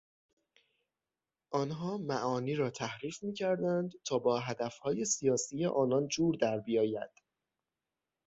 [1.53, 7.11] آنها معانی را تحریف میکردند تا با هدفهای سیاسی آنان جور دربیاید.